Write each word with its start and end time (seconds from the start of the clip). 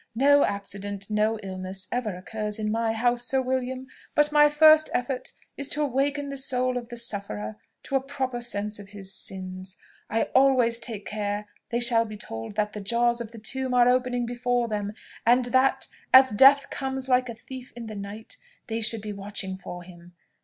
No 0.15 0.43
accident, 0.43 1.11
no 1.11 1.37
illness 1.43 1.87
ever 1.91 2.15
occurs 2.15 2.57
in 2.57 2.71
my 2.71 2.91
house, 2.93 3.23
Sir 3.27 3.39
William, 3.39 3.85
but 4.15 4.31
my 4.31 4.49
first 4.49 4.89
effort 4.95 5.31
is 5.57 5.69
to 5.69 5.83
awaken 5.83 6.29
the 6.29 6.37
soul 6.37 6.75
of 6.75 6.89
the 6.89 6.97
sufferer 6.97 7.57
to 7.83 7.95
a 7.95 8.01
proper 8.01 8.41
sense 8.41 8.79
of 8.79 8.89
his 8.89 9.13
sins. 9.13 9.77
I 10.09 10.23
always 10.33 10.79
take 10.79 11.05
care 11.05 11.45
they 11.69 11.79
shall 11.79 12.05
be 12.05 12.17
told 12.17 12.55
that 12.55 12.73
the 12.73 12.81
jaws 12.81 13.21
of 13.21 13.31
the 13.31 13.37
tomb 13.37 13.75
are 13.75 13.87
opening 13.87 14.25
before 14.25 14.67
them, 14.67 14.93
and 15.23 15.45
that, 15.53 15.85
as 16.11 16.31
death 16.31 16.71
comes 16.71 17.07
like 17.07 17.29
a 17.29 17.35
thief 17.35 17.71
in 17.75 17.85
the 17.85 17.95
night, 17.95 18.37
they 18.65 18.81
should 18.81 19.01
be 19.03 19.13
watching 19.13 19.55
for 19.55 19.83
him. 19.83 20.13